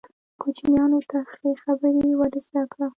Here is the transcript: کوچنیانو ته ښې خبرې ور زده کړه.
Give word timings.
کوچنیانو 0.41 0.99
ته 1.09 1.19
ښې 1.31 1.49
خبرې 1.61 2.09
ور 2.19 2.33
زده 2.45 2.63
کړه. 2.71 2.87